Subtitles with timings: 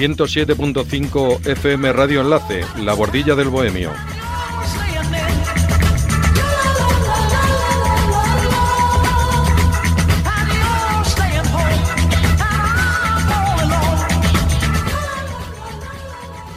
[0.00, 3.92] 107.5 FM Radio Enlace, La Bordilla del Bohemio.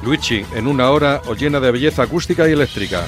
[0.01, 3.05] Luigi, en una hora o llena de belleza acústica y eléctrica.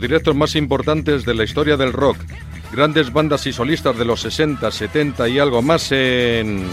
[0.00, 2.16] Directos más importantes de la historia del rock,
[2.72, 6.66] grandes bandas y solistas de los 60, 70 y algo más en...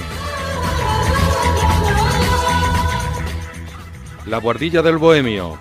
[4.26, 5.59] La Guardilla del Bohemio.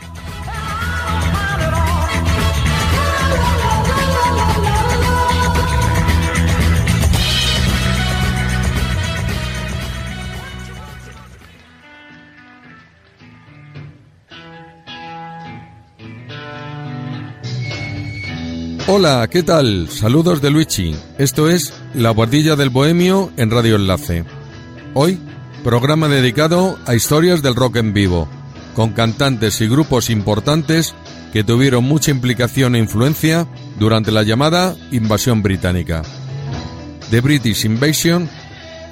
[18.89, 19.89] Hola, ¿qué tal?
[19.91, 20.95] Saludos de Luigi.
[21.19, 24.25] Esto es La Guardilla del Bohemio en Radio Enlace.
[24.95, 25.19] Hoy,
[25.65, 28.29] programa dedicado a historias del rock en vivo,
[28.77, 30.95] con cantantes y grupos importantes
[31.33, 36.03] que tuvieron mucha implicación e influencia durante la llamada invasión británica.
[37.11, 38.31] The British Invasion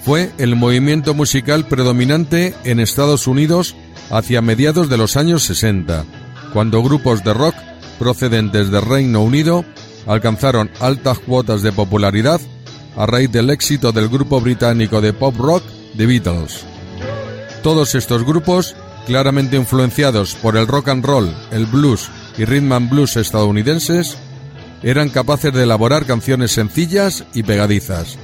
[0.02, 3.76] fue el movimiento musical predominante en Estados Unidos
[4.10, 6.04] hacia mediados de los años 60,
[6.52, 7.54] cuando grupos de rock
[8.00, 9.64] procedentes del Reino Unido
[10.06, 12.40] alcanzaron altas cuotas de popularidad
[12.96, 15.62] a raíz del éxito del grupo británico de pop rock
[15.96, 16.64] The Beatles.
[17.62, 22.90] Todos estos grupos, claramente influenciados por el rock and roll, el blues y rhythm and
[22.90, 24.16] blues estadounidenses,
[24.82, 28.18] eran capaces de elaborar canciones sencillas y pegadizas.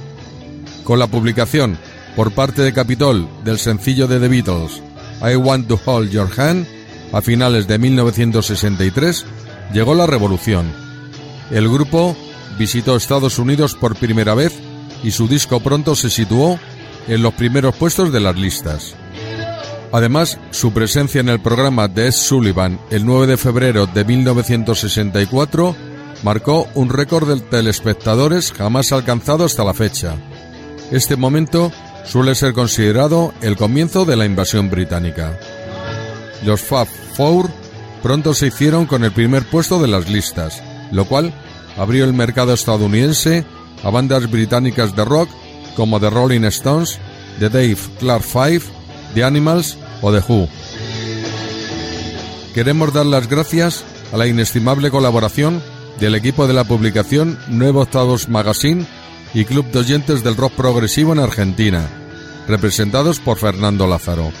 [0.83, 1.77] Con la publicación
[2.15, 4.81] por parte de Capitol del sencillo de The Beatles,
[5.21, 6.67] I Want to Hold Your Hand,
[7.13, 9.25] a finales de 1963,
[9.73, 10.80] llegó la revolución
[11.51, 12.15] el grupo
[12.57, 14.53] visitó Estados Unidos por primera vez
[15.03, 16.59] y su disco pronto se situó
[17.07, 18.95] en los primeros puestos de las listas.
[19.91, 22.19] Además, su presencia en el programa de S.
[22.19, 25.75] Sullivan el 9 de febrero de 1964
[26.23, 30.15] marcó un récord de telespectadores jamás alcanzado hasta la fecha.
[30.91, 31.71] Este momento
[32.05, 35.37] suele ser considerado el comienzo de la invasión británica.
[36.45, 37.49] Los Fab Four
[38.01, 41.33] pronto se hicieron con el primer puesto de las listas, lo cual
[41.77, 43.45] abrió el mercado estadounidense
[43.83, 45.29] a bandas británicas de rock
[45.75, 46.99] como The Rolling Stones,
[47.39, 48.61] The Dave Clark Five,
[49.13, 50.47] The Animals o The Who.
[52.53, 55.61] Queremos dar las gracias a la inestimable colaboración
[55.99, 58.85] del equipo de la publicación Nuevo Estados Magazine
[59.33, 61.87] y Club de Oyentes del Rock Progresivo en Argentina,
[62.47, 64.31] representados por Fernando Lázaro,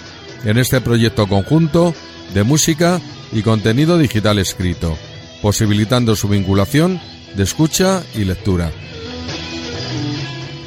[0.43, 1.93] en este proyecto conjunto
[2.33, 2.99] de música
[3.31, 4.97] y contenido digital escrito
[5.41, 6.99] posibilitando su vinculación
[7.35, 8.71] de escucha y lectura.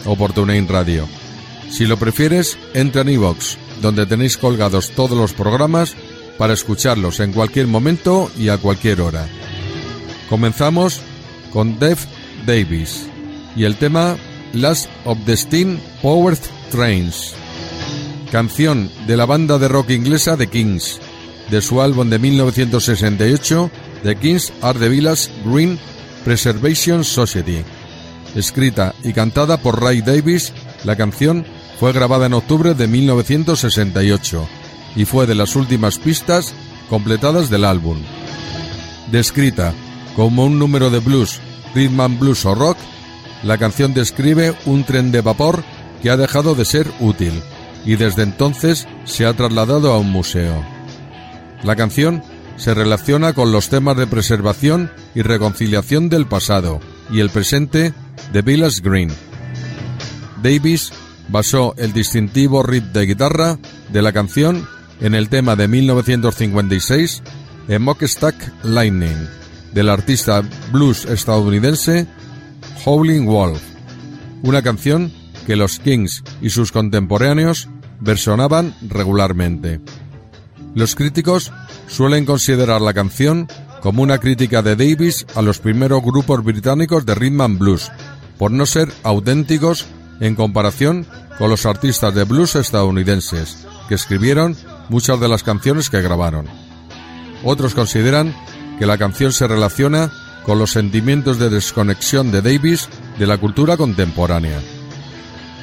[0.05, 1.07] o por TuneIn Radio.
[1.69, 5.95] Si lo prefieres, entra en iVox, donde tenéis colgados todos los programas
[6.37, 9.27] para escucharlos en cualquier momento y a cualquier hora.
[10.29, 11.01] Comenzamos
[11.51, 11.97] con Dave
[12.45, 13.07] Davis
[13.55, 14.17] y el tema
[14.53, 16.39] Last of the Steam Powered
[16.71, 17.33] Trains,
[18.31, 20.99] canción de la banda de rock inglesa The Kings,
[21.49, 23.71] de su álbum de 1968
[24.03, 25.79] The Kings Are the Village Green
[26.23, 27.63] Preservation Society.
[28.35, 30.53] Escrita y cantada por Ray Davis,
[30.83, 31.45] la canción
[31.79, 34.47] fue grabada en octubre de 1968
[34.95, 36.53] y fue de las últimas pistas
[36.89, 37.97] completadas del álbum.
[39.11, 39.73] Descrita
[40.15, 41.39] como un número de blues,
[41.75, 42.77] rhythm and blues o rock,
[43.43, 45.63] la canción describe un tren de vapor
[46.01, 47.33] que ha dejado de ser útil
[47.85, 50.65] y desde entonces se ha trasladado a un museo.
[51.63, 52.23] La canción
[52.57, 56.79] se relaciona con los temas de preservación y reconciliación del pasado
[57.11, 57.93] y el presente
[58.33, 59.11] de Villas Green.
[60.41, 60.91] Davis
[61.29, 63.59] basó el distintivo riff de guitarra
[63.91, 64.67] de la canción
[65.01, 67.23] en el tema de 1956
[67.69, 69.27] Smokestack Lightning
[69.73, 70.41] del artista
[70.71, 72.07] blues estadounidense
[72.85, 73.61] Howling Wolf,
[74.43, 75.11] una canción
[75.45, 77.67] que los Kings y sus contemporáneos
[77.99, 79.81] versionaban regularmente.
[80.75, 81.51] Los críticos
[81.87, 83.47] suelen considerar la canción
[83.81, 87.91] como una crítica de Davis a los primeros grupos británicos de rhythm and blues,
[88.37, 89.87] por no ser auténticos
[90.19, 91.05] en comparación
[91.37, 94.55] con los artistas de blues estadounidenses, que escribieron
[94.89, 96.47] muchas de las canciones que grabaron.
[97.43, 98.35] Otros consideran
[98.79, 100.11] que la canción se relaciona
[100.43, 104.59] con los sentimientos de desconexión de Davis de la cultura contemporánea.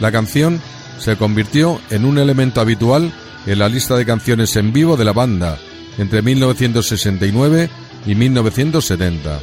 [0.00, 0.60] La canción
[0.98, 3.12] se convirtió en un elemento habitual
[3.46, 5.58] en la lista de canciones en vivo de la banda
[5.98, 7.70] entre 1969
[8.06, 9.40] y 1970.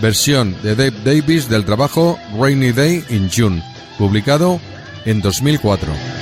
[0.00, 3.62] Versión de Dave Davis del trabajo Rainy Day in June,
[3.98, 4.60] publicado
[5.04, 6.17] en 2004.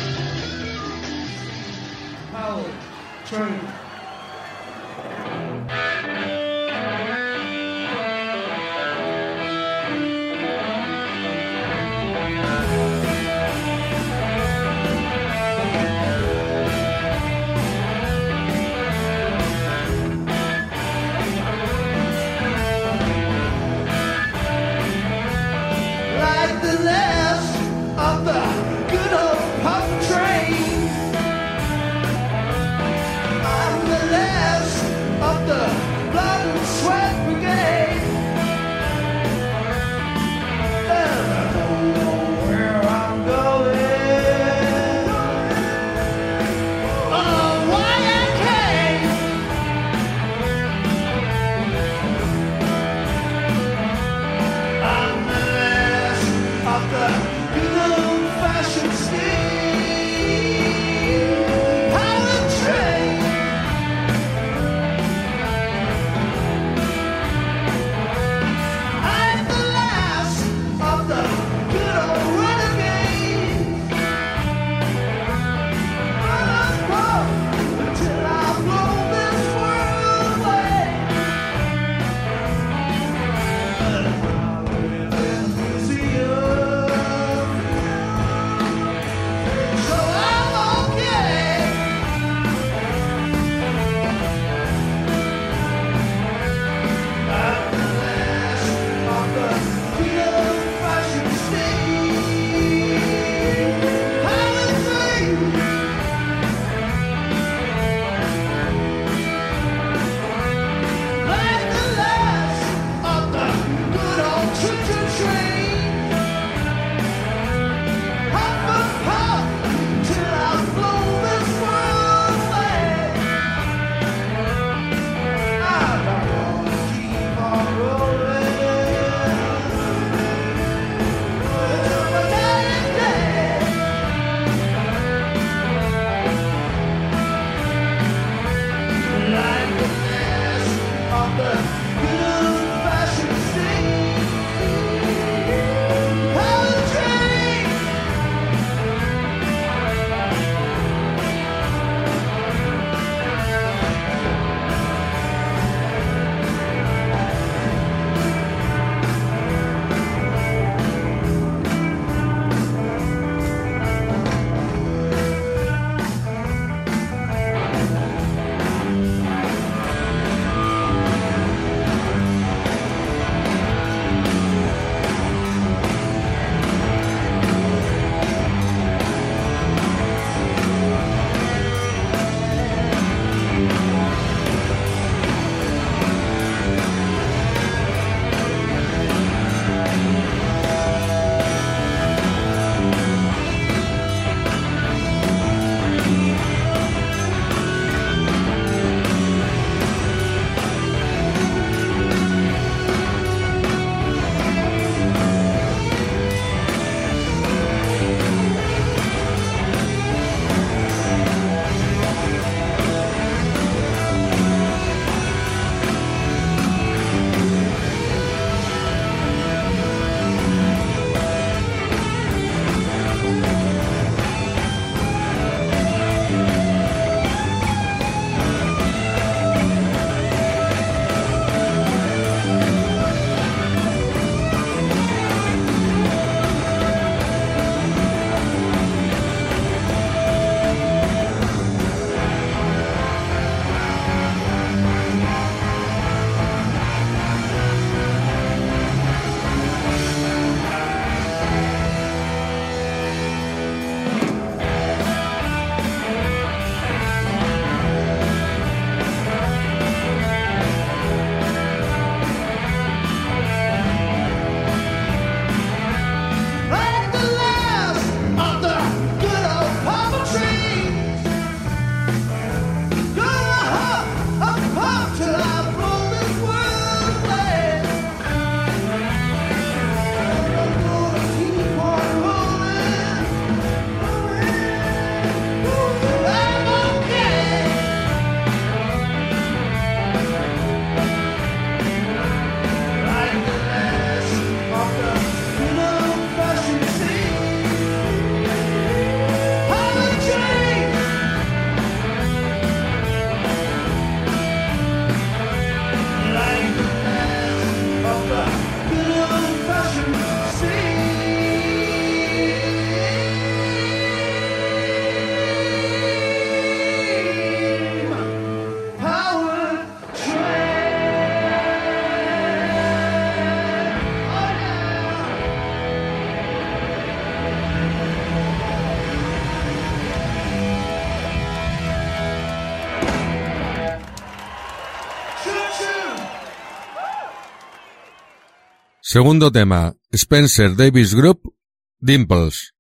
[339.09, 341.55] Segundo tema, Spencer Davis Group,
[342.01, 342.75] Dimples.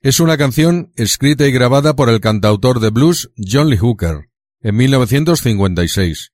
[0.00, 4.30] Es una canción escrita y grabada por el cantautor de blues John Lee Hooker
[4.62, 6.32] en 1956.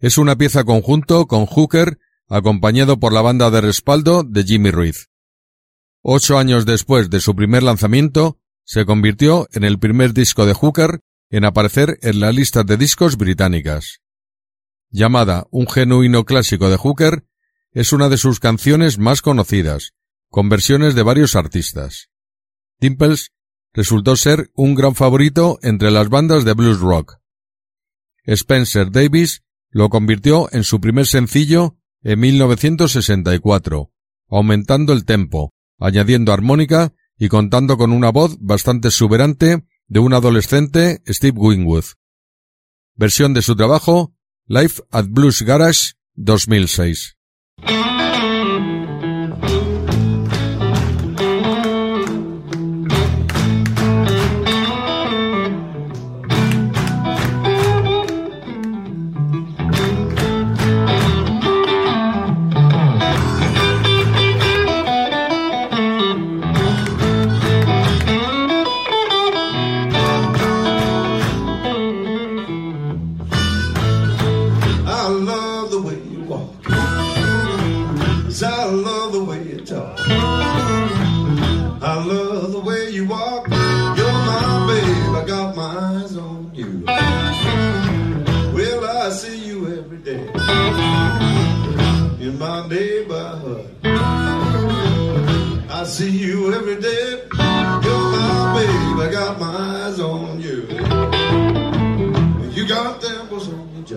[0.00, 5.08] Es una pieza conjunto con Hooker acompañado por la banda de respaldo de Jimmy Ruiz.
[6.02, 11.00] Ocho años después de su primer lanzamiento, se convirtió en el primer disco de Hooker
[11.30, 14.02] en aparecer en la lista de discos británicas.
[14.90, 17.24] Llamada un genuino clásico de Hooker,
[17.76, 19.92] es una de sus canciones más conocidas,
[20.30, 22.08] con versiones de varios artistas.
[22.80, 23.32] Dimples
[23.74, 27.18] resultó ser un gran favorito entre las bandas de blues rock.
[28.24, 33.92] Spencer Davis lo convirtió en su primer sencillo en 1964,
[34.30, 41.02] aumentando el tempo, añadiendo armónica y contando con una voz bastante exuberante de un adolescente
[41.06, 41.84] Steve Winwood.
[42.94, 44.14] Versión de su trabajo
[44.46, 47.15] Life at Blues Garage 2006.
[47.62, 48.25] Música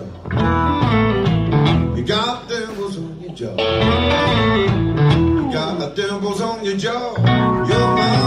[0.00, 1.96] job.
[1.96, 3.56] You got dimples on your jaw.
[4.66, 7.16] You got dimples on your jaw.
[7.66, 8.19] You're my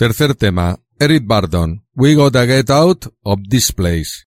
[0.00, 4.24] Tercer tema, Eric Bardon, We Gotta Get Out of This Place.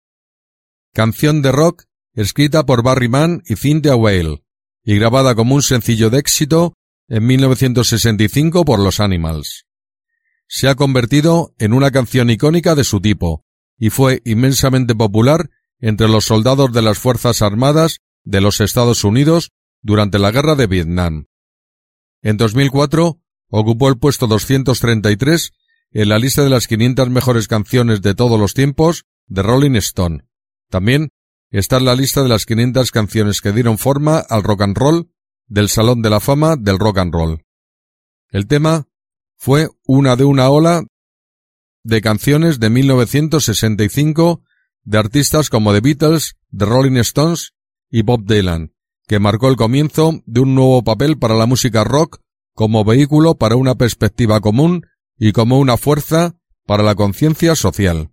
[0.92, 4.42] Canción de rock escrita por Barry Mann y Cynthia Whale
[4.82, 6.74] y grabada como un sencillo de éxito
[7.06, 9.66] en 1965 por los Animals.
[10.48, 13.44] Se ha convertido en una canción icónica de su tipo
[13.78, 19.52] y fue inmensamente popular entre los soldados de las Fuerzas Armadas de los Estados Unidos
[19.82, 21.26] durante la Guerra de Vietnam.
[22.22, 25.52] En 2004 ocupó el puesto 233
[25.92, 30.24] en la lista de las 500 mejores canciones de todos los tiempos de Rolling Stone.
[30.68, 31.10] También
[31.50, 35.10] está en la lista de las 500 canciones que dieron forma al rock and roll
[35.46, 37.44] del Salón de la Fama del Rock and Roll.
[38.30, 38.86] El tema
[39.36, 40.84] fue una de una ola
[41.82, 44.42] de canciones de 1965
[44.84, 47.54] de artistas como The Beatles, The Rolling Stones
[47.90, 48.72] y Bob Dylan,
[49.08, 52.20] que marcó el comienzo de un nuevo papel para la música rock
[52.54, 54.86] como vehículo para una perspectiva común
[55.20, 56.34] y como una fuerza
[56.66, 58.10] para la conciencia social.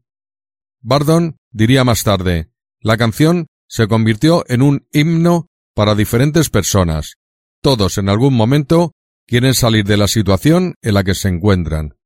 [0.82, 7.15] Bardon diría más tarde, la canción se convirtió en un himno para diferentes personas.
[7.62, 8.91] Todos en algún momento
[9.26, 11.98] quieren salir de la situación en la que se encuentran.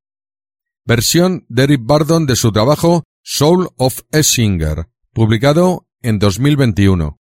[0.85, 7.20] Versión de Eric Bardon de su trabajo Soul of a Singer, publicado en 2021.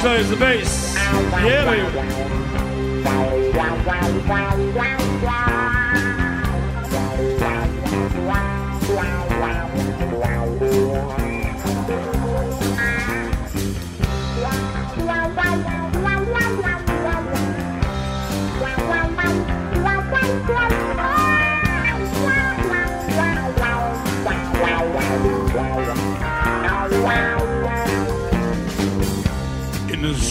[0.00, 0.94] Plays the bass.
[0.94, 2.20] Yeah, baby.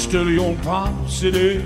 [0.10, 1.60] Still on Palm City.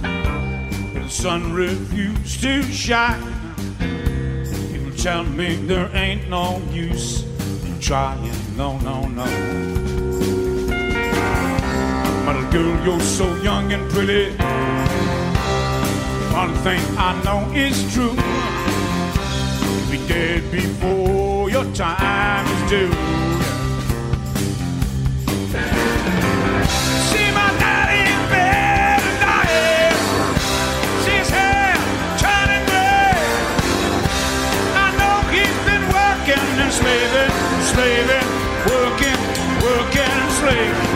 [0.00, 3.20] The sun refused to shine.
[4.72, 7.22] People tell me there ain't no use
[7.66, 9.26] in trying, no, no, no.
[12.24, 14.30] But girl, you're so young and pretty.
[16.32, 18.16] One thing I know is true.
[19.60, 23.20] You'll be dead before your time is due.
[36.70, 37.30] Slaving,
[37.72, 38.28] slaving,
[38.66, 39.18] working,
[39.60, 40.89] working, slaving.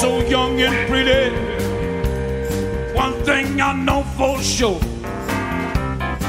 [0.00, 1.34] So young and pretty.
[2.94, 4.80] One thing I know for sure.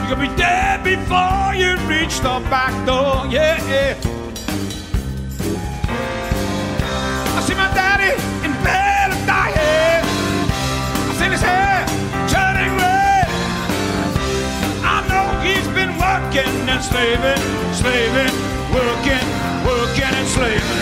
[0.08, 3.98] You'll be dead before you reach the back door, yeah, yeah.
[7.36, 8.13] I see my daddy
[8.46, 10.06] in bed and dying.
[11.10, 11.86] I see his hair
[12.30, 13.28] turning red.
[14.86, 17.41] I know he's been working and slaving,
[17.74, 18.34] slaving,
[18.72, 19.26] working,
[19.65, 20.77] working and slaving.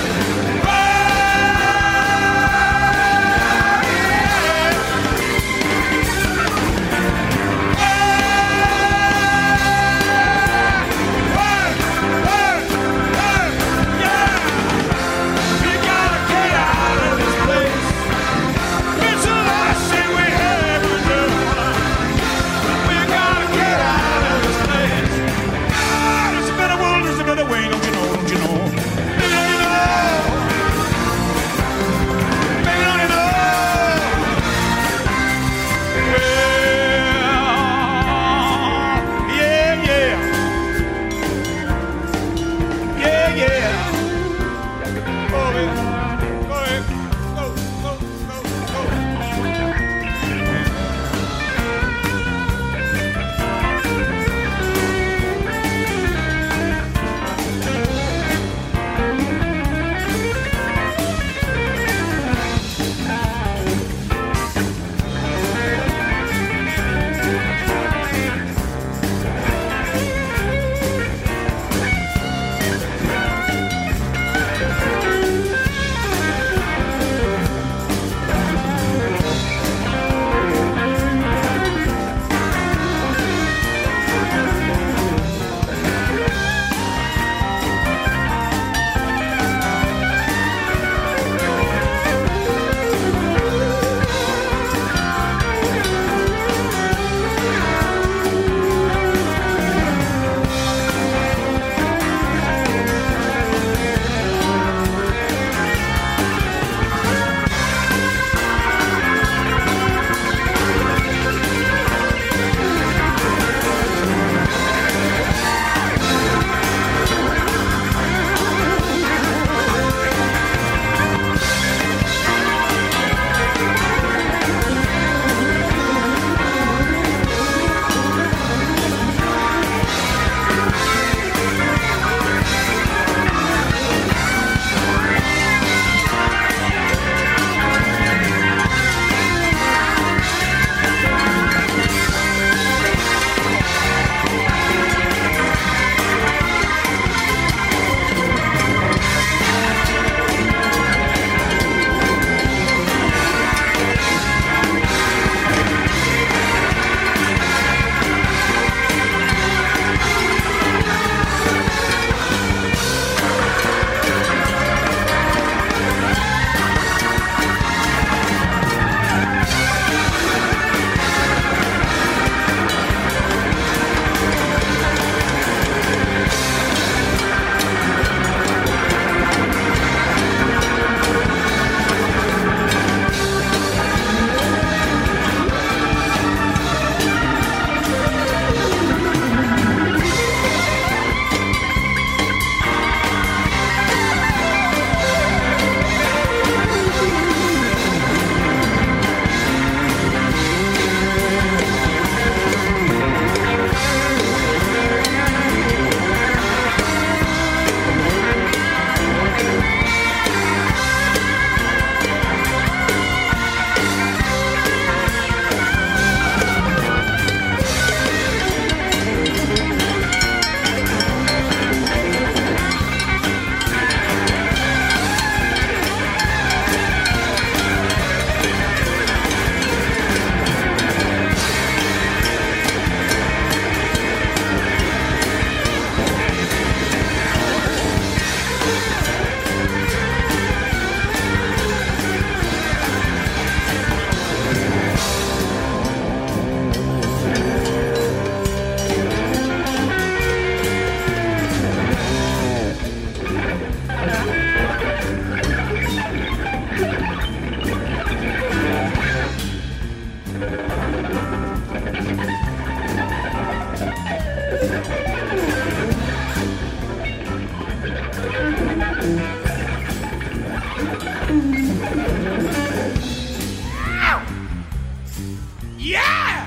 [275.78, 276.46] Yeah!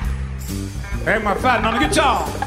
[1.04, 2.37] Hey, my fat on the guitar.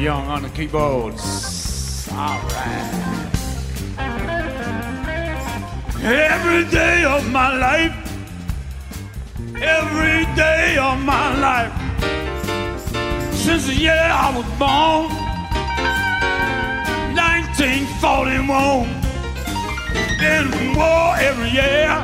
[0.00, 2.08] Young on the keyboards.
[2.10, 3.30] All right.
[6.02, 7.92] Every day of my life,
[9.56, 11.72] every day of my life,
[13.34, 15.10] since the year I was born,
[17.14, 18.88] 1941,
[20.18, 22.02] been war every year,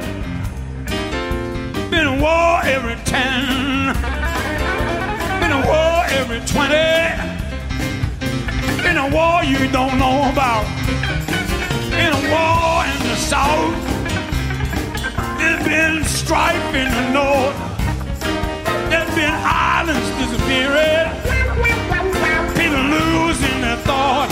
[1.90, 3.94] been war every 10,
[5.40, 7.05] been war every 20
[8.84, 10.66] in a war you don't know about,
[11.92, 13.74] in a war in the south,
[15.38, 17.56] there's been strife in the north,
[18.90, 21.08] there's been islands disappearing,
[22.54, 24.25] people losing their thoughts.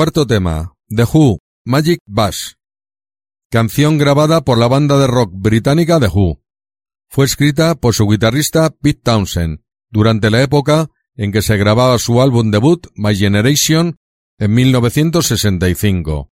[0.00, 2.56] Cuarto tema, The Who, Magic Bass.
[3.50, 6.40] Canción grabada por la banda de rock británica The Who.
[7.10, 9.60] Fue escrita por su guitarrista Pete Townsend
[9.90, 13.98] durante la época en que se grababa su álbum debut My Generation
[14.38, 16.32] en 1965.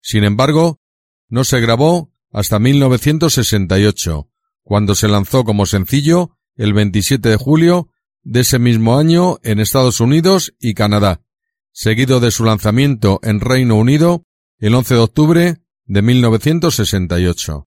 [0.00, 0.78] Sin embargo,
[1.28, 4.30] no se grabó hasta 1968,
[4.62, 7.88] cuando se lanzó como sencillo el 27 de julio
[8.22, 11.22] de ese mismo año en Estados Unidos y Canadá,
[11.72, 14.24] seguido de su lanzamiento en Reino Unido
[14.58, 17.68] el 11 de octubre de 1968.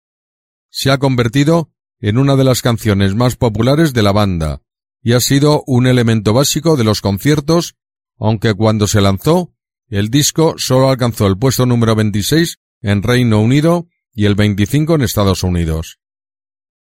[0.69, 4.61] Se ha convertido en una de las canciones más populares de la banda
[5.01, 7.75] y ha sido un elemento básico de los conciertos,
[8.17, 9.53] aunque cuando se lanzó,
[9.87, 15.01] el disco solo alcanzó el puesto número 26 en Reino Unido y el 25 en
[15.01, 15.99] Estados Unidos.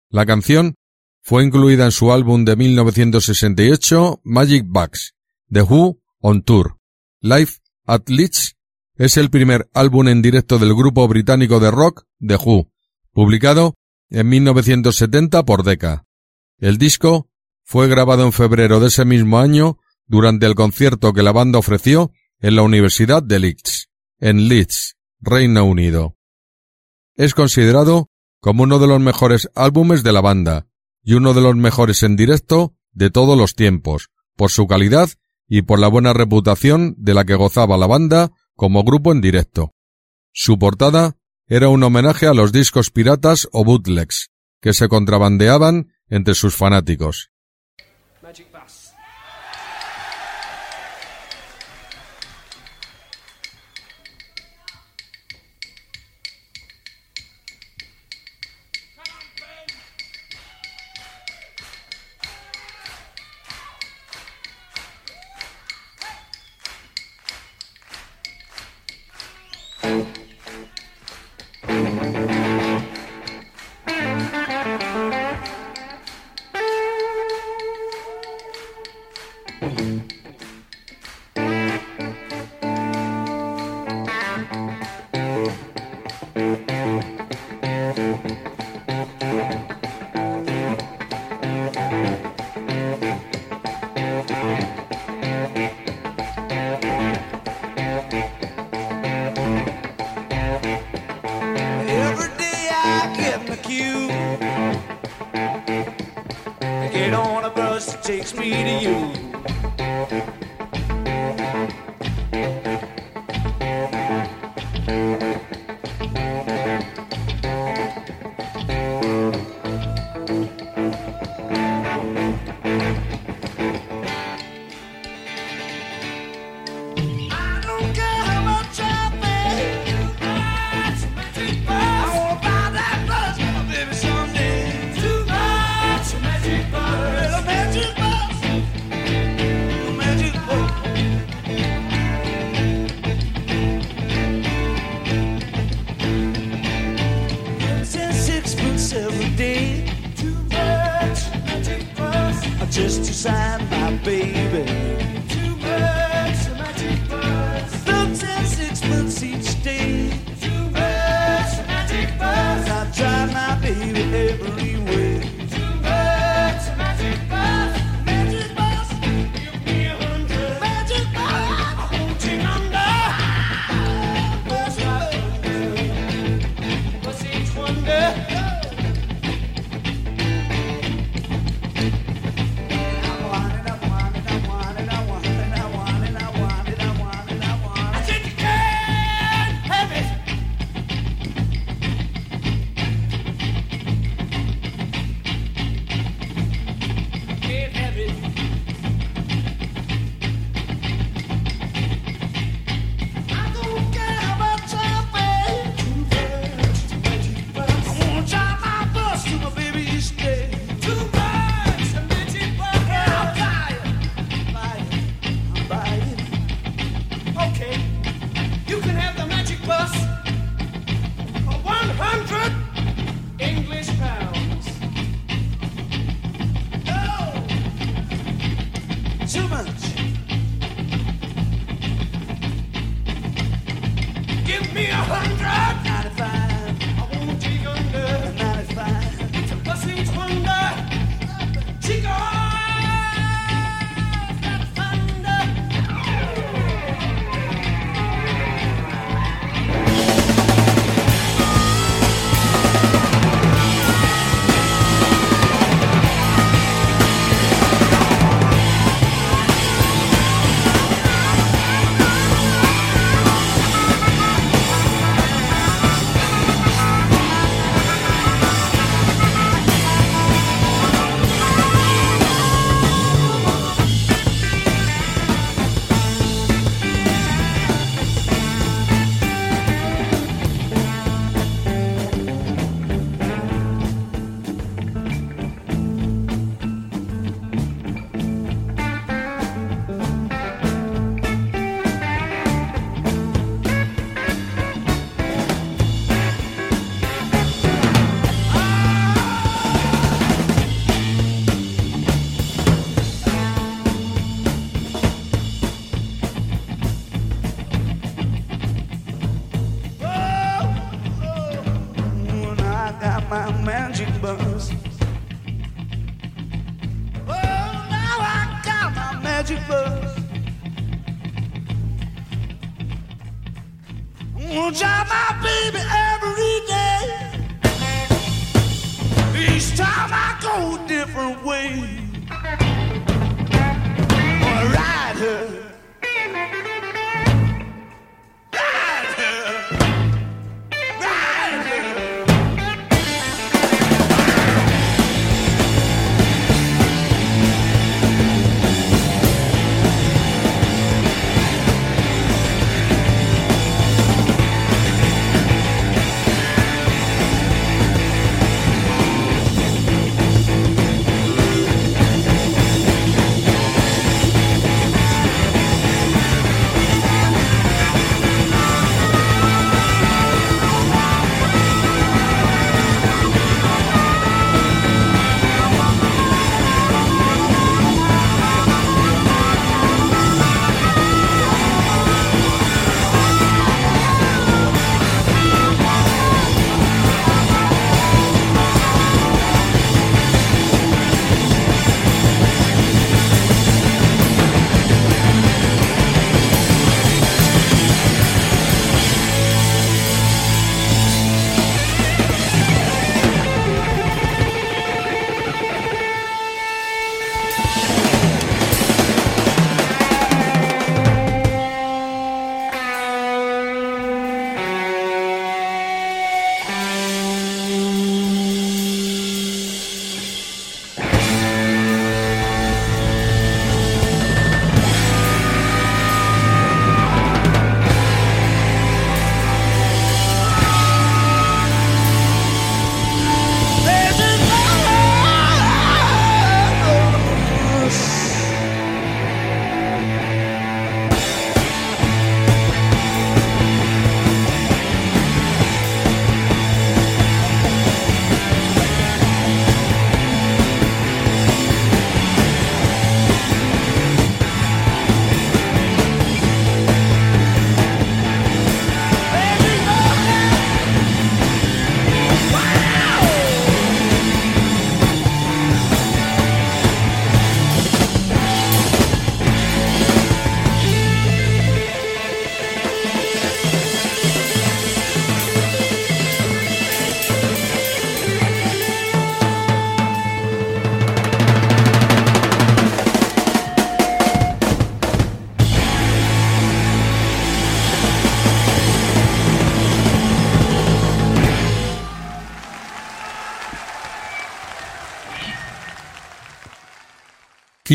[0.10, 0.75] La canción
[1.21, 5.15] fue incluida en su álbum de 1968 Magic Bugs,
[5.51, 6.78] The Who on Tour.
[7.21, 7.51] Live
[7.86, 8.56] at Leeds
[8.95, 12.71] es el primer álbum en directo del grupo británico de rock The Who,
[13.12, 13.75] publicado
[14.10, 16.06] en 1970 por Decca.
[16.58, 17.30] El disco
[17.63, 22.12] fue grabado en febrero de ese mismo año durante el concierto que la banda ofreció
[22.39, 26.15] en la Universidad de Leeds, en Leeds, Reino Unido.
[27.15, 30.67] Es considerado como uno de los mejores álbumes de la banda
[31.04, 35.10] y uno de los mejores en directo de todos los tiempos, por su calidad
[35.47, 39.73] y por la buena reputación de la que gozaba la banda como grupo en directo.
[40.31, 44.29] Su portada era un homenaje a los discos piratas o bootlegs
[44.62, 47.29] que se contrabandeaban entre sus fanáticos.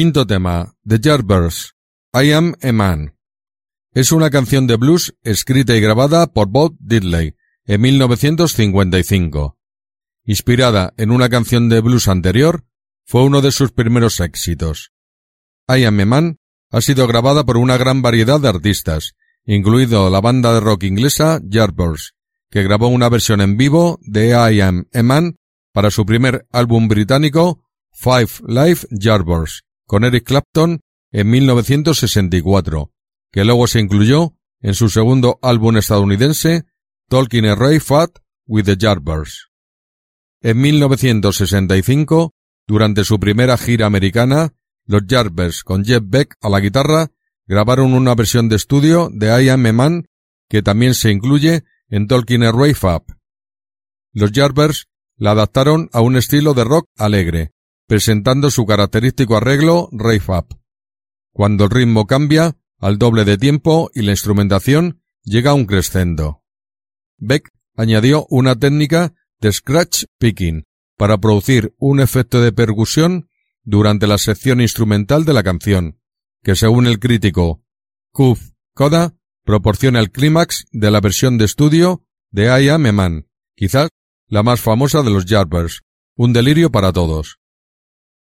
[0.01, 1.75] Quinto tema, The Yardbirds,
[2.15, 3.19] I Am a Man.
[3.93, 7.37] Es una canción de blues escrita y grabada por Bob Diddley
[7.67, 9.59] en 1955.
[10.25, 12.65] Inspirada en una canción de blues anterior,
[13.05, 14.91] fue uno de sus primeros éxitos.
[15.69, 16.39] I Am a Man
[16.71, 19.13] ha sido grabada por una gran variedad de artistas,
[19.45, 22.15] incluido la banda de rock inglesa Yardbirds,
[22.51, 25.37] que grabó una versión en vivo de I Am a Man
[25.75, 32.93] para su primer álbum británico Five Live Yardbirds con Eric Clapton en 1964,
[33.33, 36.65] que luego se incluyó en su segundo álbum estadounidense,
[37.09, 38.11] Talking a Ray Fat
[38.47, 39.49] with the Yardbirds.
[40.43, 42.33] En 1965,
[42.69, 44.55] durante su primera gira americana,
[44.87, 47.11] los Yardbirds con Jeff Beck a la guitarra
[47.49, 50.07] grabaron una versión de estudio de I Am a Man
[50.49, 53.03] que también se incluye en Talking a Ray Fab.
[54.13, 54.87] Los Yardbirds
[55.17, 57.55] la adaptaron a un estilo de rock alegre,
[57.91, 60.47] presentando su característico arreglo Ray-Fab.
[61.33, 66.45] Cuando el ritmo cambia al doble de tiempo y la instrumentación llega a un crescendo.
[67.19, 73.29] Beck añadió una técnica de scratch picking para producir un efecto de percusión
[73.65, 75.99] durante la sección instrumental de la canción,
[76.45, 77.65] que según el crítico
[78.13, 83.27] Kuf Koda proporciona el clímax de la versión de estudio de I Am Man,
[83.57, 83.89] quizás
[84.29, 85.81] la más famosa de los Yardbirds,
[86.15, 87.40] un delirio para todos.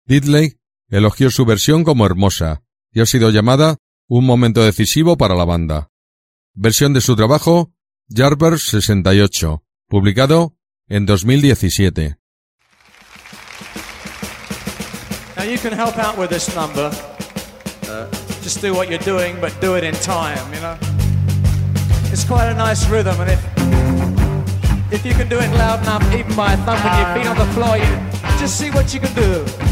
[0.07, 0.57] Diddley
[0.89, 3.77] elogió su versión como hermosa y ha sido llamada
[4.07, 5.89] un momento decisivo para la banda.
[6.53, 7.73] Versión de su trabajo
[8.09, 10.55] Jarber 68, publicado
[10.87, 12.17] en 2017.
[15.35, 16.89] Now you can help out with this number.
[17.87, 18.07] Uh,
[18.41, 20.77] just do what you're doing, but do it in time, you know?
[22.11, 26.33] It's quite a nice rhythm, and if, if you can do it loud enough, even
[26.33, 29.13] by a thumb with your feet on the floor, you just see what you can
[29.13, 29.66] do.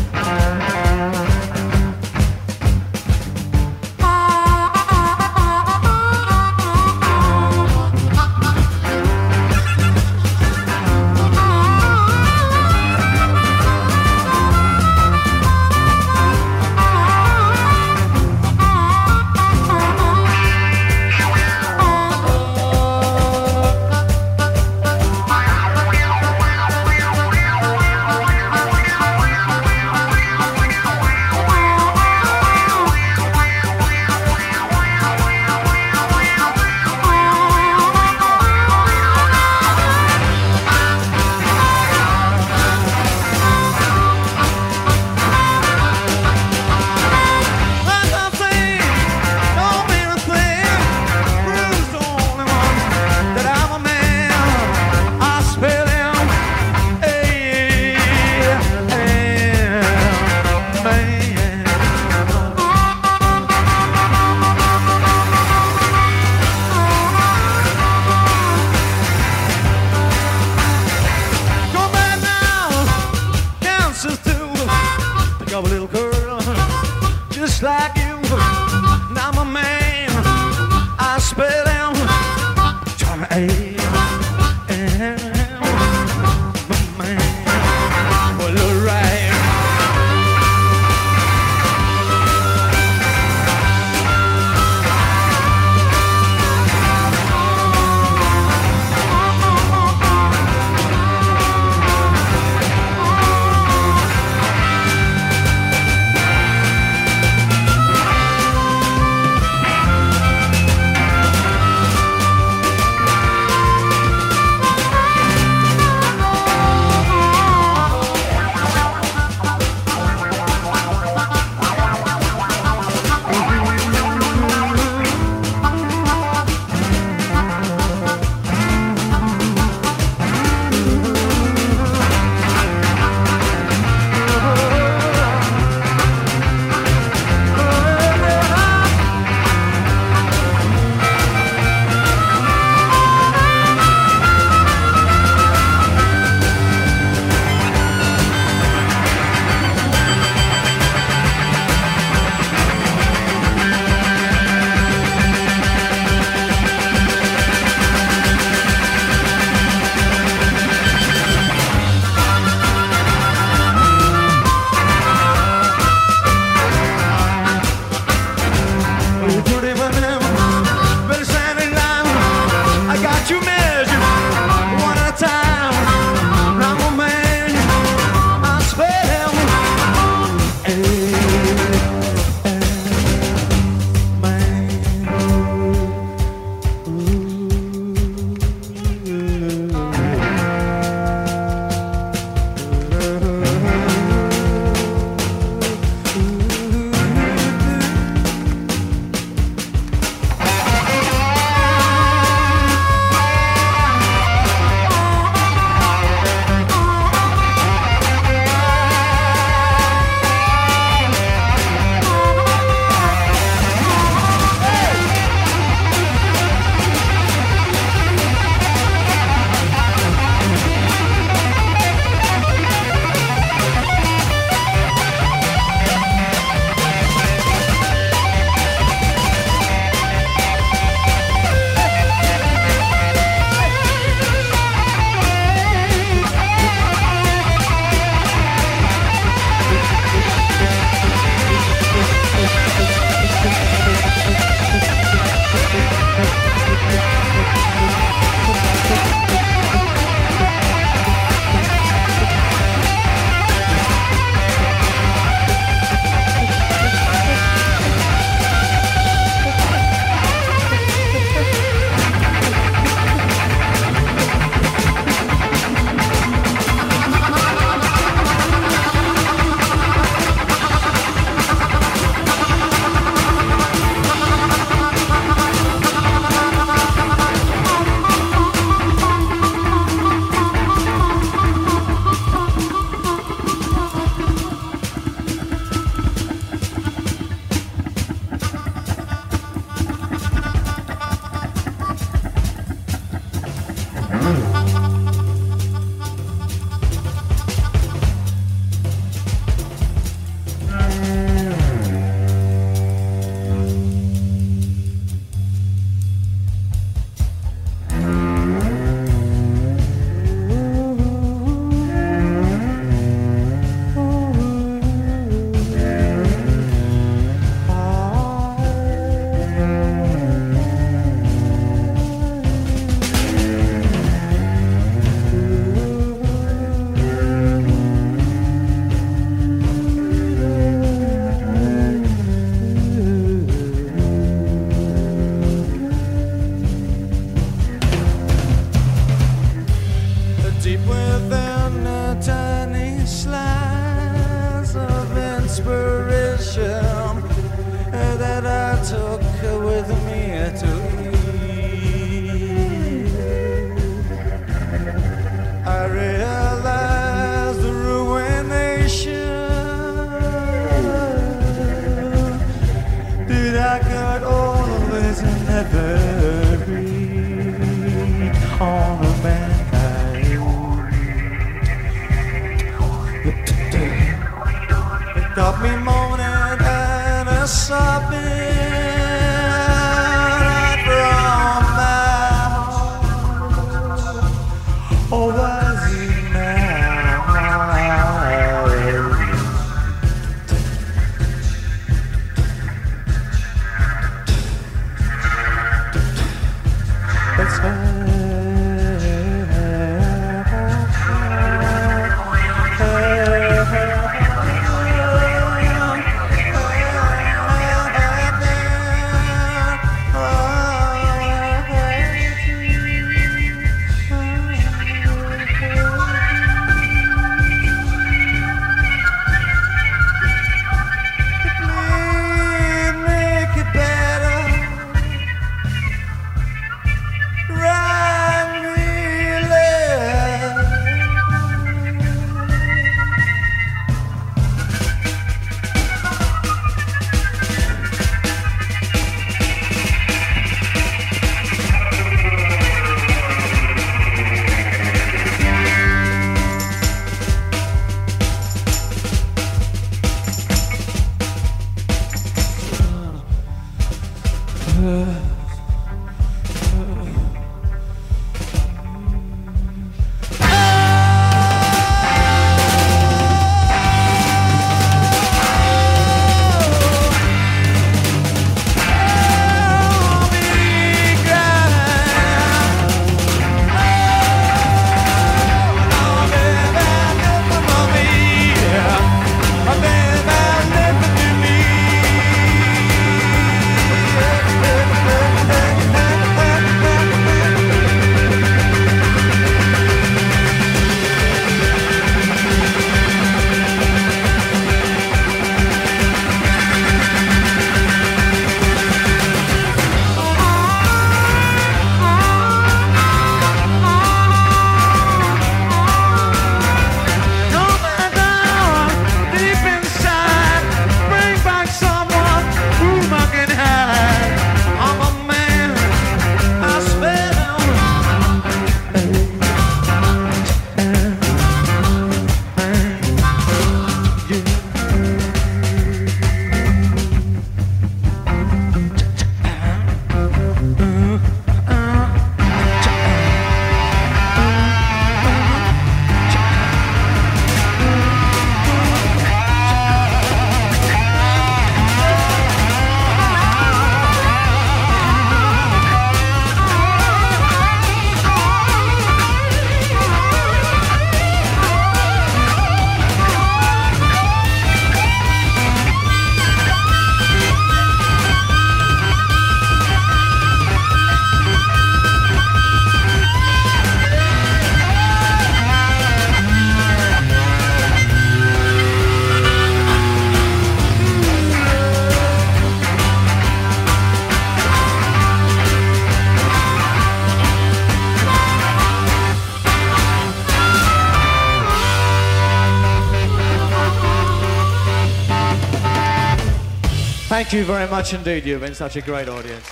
[587.54, 588.46] You very much indeed.
[588.46, 589.66] You've been such a great audience.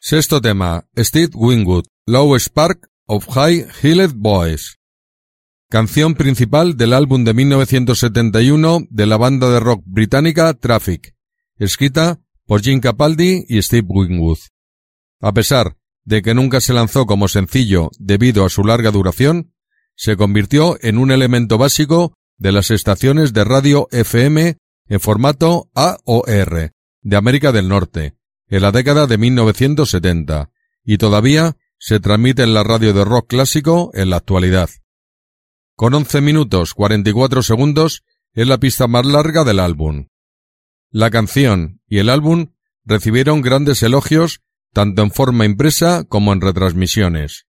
[0.00, 4.78] Sexto tema, Steve Wingwood, Low Spark of High Heeled Boys.
[5.68, 11.14] Canción principal del álbum de 1971 de la banda de rock británica Traffic,
[11.58, 14.38] escrita por Jim Capaldi y Steve Wingwood.
[15.20, 19.52] A pesar de que nunca se lanzó como sencillo debido a su larga duración,
[19.94, 24.56] se convirtió en un elemento básico de las estaciones de radio FM
[24.90, 28.16] en formato AOR de América del Norte
[28.48, 30.50] en la década de 1970
[30.84, 34.68] y todavía se transmite en la radio de rock clásico en la actualidad.
[35.76, 40.08] Con 11 minutos 44 segundos es la pista más larga del álbum.
[40.90, 42.52] La canción y el álbum
[42.84, 44.40] recibieron grandes elogios
[44.72, 47.46] tanto en forma impresa como en retransmisiones.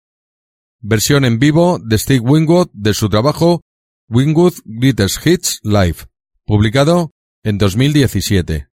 [0.78, 3.62] Versión en vivo de Steve Wingwood de su trabajo
[4.08, 5.96] Wingwood Greatest Hits Live,
[6.44, 7.13] publicado
[7.44, 8.73] en 2017.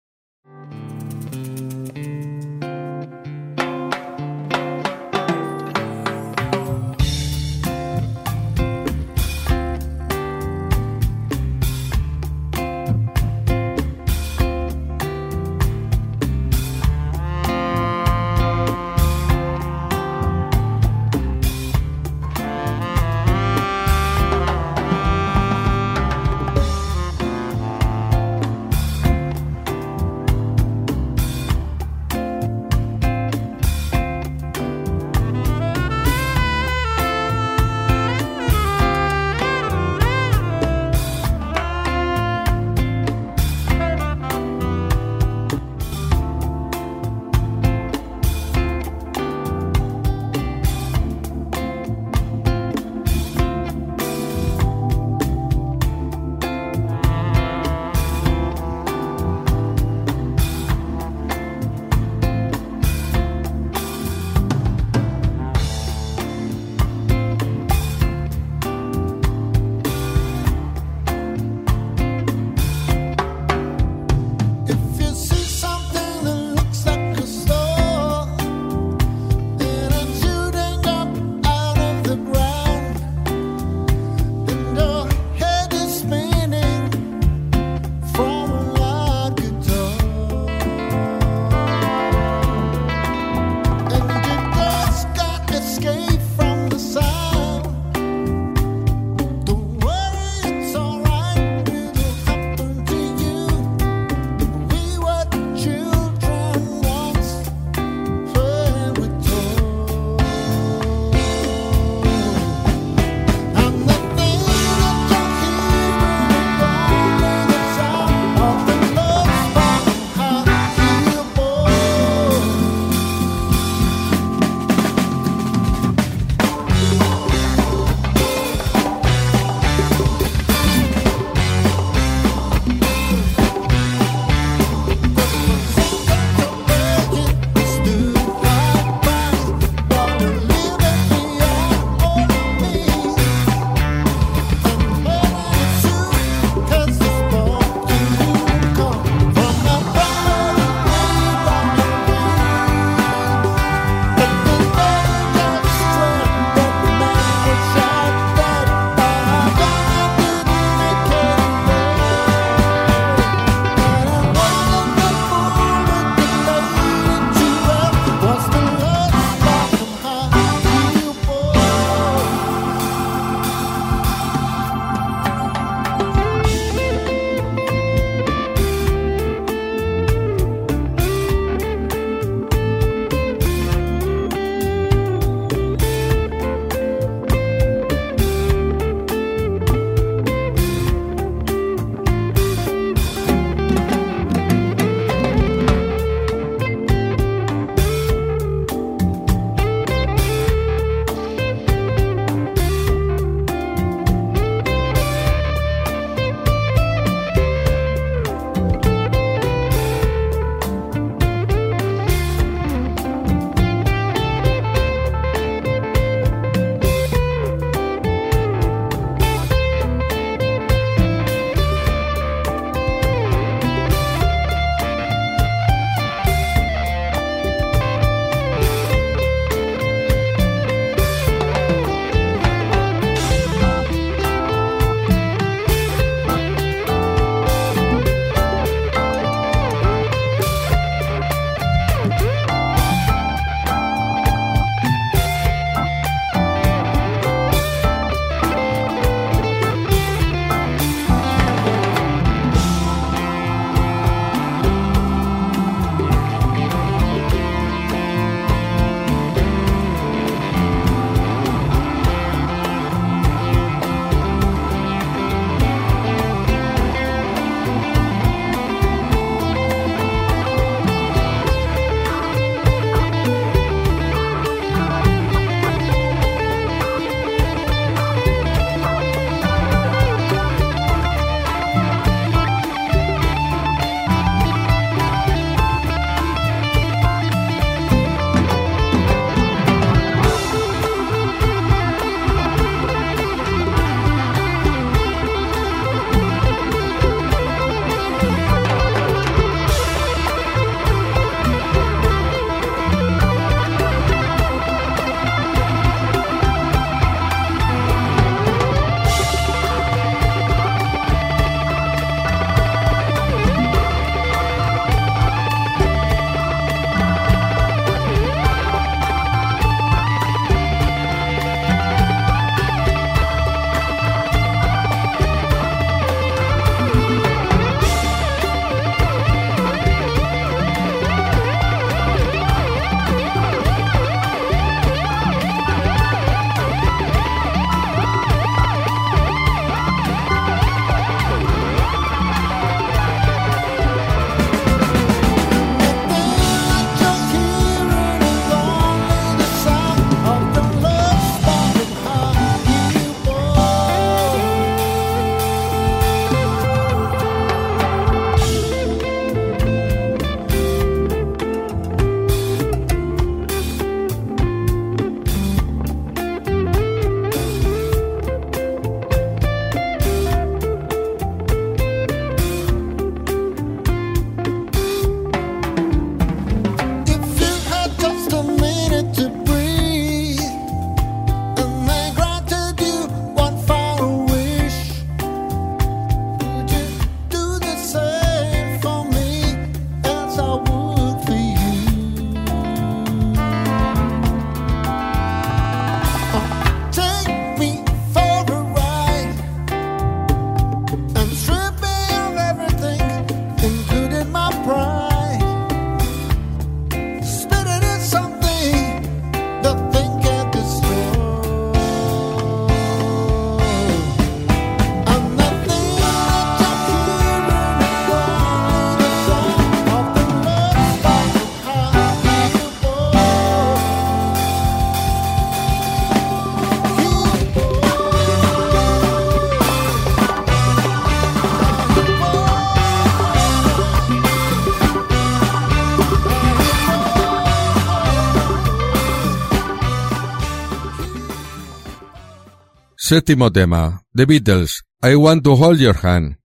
[443.03, 446.37] Séptimo tema, The Beatles, I Want to Hold Your Hand.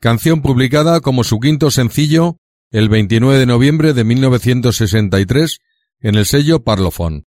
[0.00, 2.38] Canción publicada como su quinto sencillo
[2.70, 5.58] el 29 de noviembre de 1963
[6.00, 7.24] en el sello Parlophone.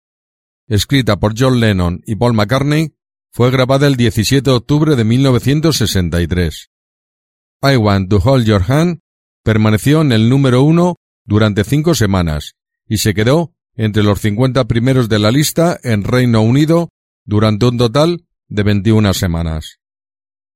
[0.67, 2.93] Escrita por John Lennon y Paul McCartney,
[3.31, 6.69] fue grabada el 17 de octubre de 1963.
[7.63, 8.99] I Want to Hold Your Hand
[9.41, 12.53] permaneció en el número uno durante cinco semanas
[12.87, 16.89] y se quedó entre los 50 primeros de la lista en Reino Unido
[17.25, 19.79] durante un total de 21 semanas.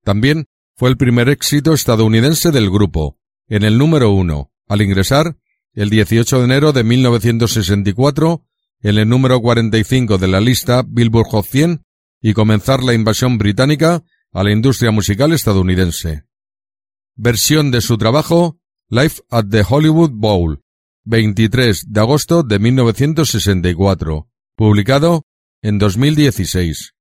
[0.04, 3.18] También fue el primer éxito estadounidense del grupo,
[3.48, 5.38] en el número uno, al ingresar
[5.74, 8.46] el 18 de enero de 1964
[8.82, 11.84] en el número 45 de la lista Billboard Hot 100
[12.22, 16.24] y comenzar la invasión británica a la industria musical estadounidense.
[17.16, 18.60] Versión de su trabajo
[18.90, 20.62] Life at the Hollywood Bowl,
[21.04, 25.26] 23 de agosto de 1964, publicado
[25.62, 26.96] en 2016.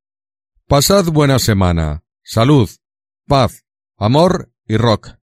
[0.68, 2.04] Pasad buena semana.
[2.22, 2.68] Salud,
[3.26, 3.64] paz,
[3.96, 5.15] amor y rock.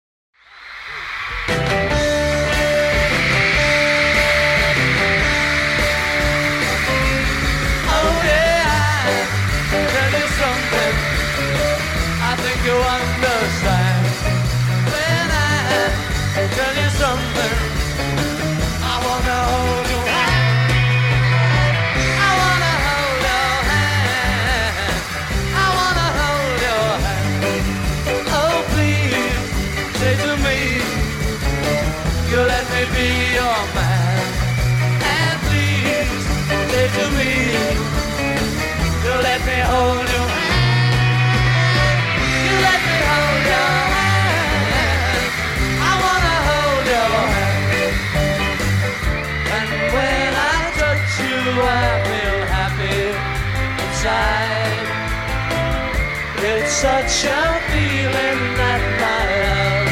[56.83, 59.87] Such a feeling that my love.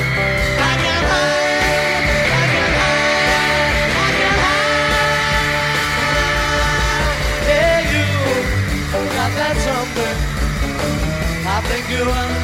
[0.58, 2.02] I can hide,
[2.34, 5.06] I can hide, I can hide.
[7.46, 8.06] Yeah, you
[9.14, 10.18] got that something.
[11.46, 12.39] I think you understand.